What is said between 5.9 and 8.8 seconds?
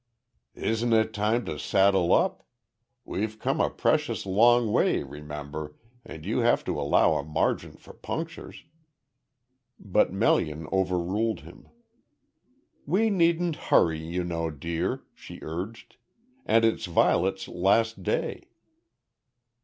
and you have to allow a margin for punctures."